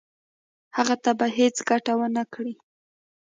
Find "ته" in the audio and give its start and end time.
1.03-1.11